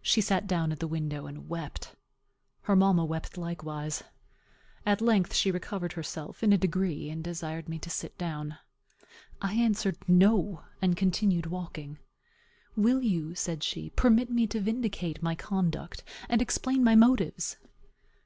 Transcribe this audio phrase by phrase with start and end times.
[0.00, 1.94] She sat down at the window and wept.
[2.62, 4.02] Her mamma wept likewise.
[4.86, 8.56] At length she recovered herself, in a degree, and desired me to sit down.
[9.42, 11.98] I answered, No, and continued walking.
[12.76, 17.58] "Will you," said she, "permit me to vindicate my conduct, and explain my motives?"